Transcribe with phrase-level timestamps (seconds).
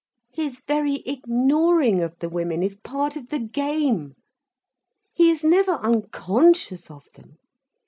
[0.33, 4.15] His very ignoring of the women is part of the game.
[5.13, 7.37] He is never unconscious of them.